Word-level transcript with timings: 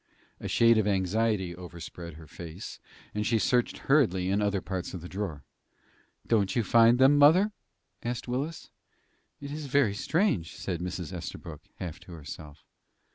A 0.39 0.47
shade 0.47 0.79
of 0.79 0.87
anxiety 0.87 1.55
overspread 1.55 2.15
her 2.15 2.25
face, 2.25 2.79
and 3.13 3.23
she 3.23 3.37
searched 3.37 3.77
hurriedly 3.77 4.31
in 4.31 4.41
other 4.41 4.59
parts 4.59 4.95
of 4.95 5.01
the 5.01 5.07
drawer. 5.07 5.43
"Don't 6.25 6.55
you 6.55 6.63
find 6.63 6.97
them, 6.97 7.19
mother?" 7.19 7.51
asked 8.01 8.27
Willis. 8.27 8.71
"It 9.39 9.51
is 9.51 9.67
very 9.67 9.93
strange," 9.93 10.55
said 10.55 10.79
Mrs. 10.81 11.13
Estabrook, 11.13 11.61
half 11.75 11.99
to 11.99 12.13
herself. 12.13 12.63